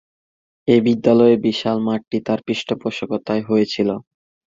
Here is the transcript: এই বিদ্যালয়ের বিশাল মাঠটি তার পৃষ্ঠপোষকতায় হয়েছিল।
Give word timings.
এই 0.67 0.79
বিদ্যালয়ের 0.87 1.39
বিশাল 1.45 1.77
মাঠটি 1.87 2.17
তার 2.27 2.39
পৃষ্ঠপোষকতায় 2.47 3.43
হয়েছিল। 3.49 3.89